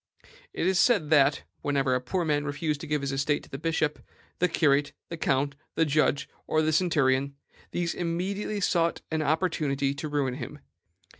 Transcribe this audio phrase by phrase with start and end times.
[0.51, 3.59] It is said that, whenever a poor man refused to give his estate to the
[3.59, 3.99] bishop,
[4.39, 7.35] the curate, the count, the judge, or the centurion,
[7.69, 10.57] these immediately sought an opportunity to ruin him.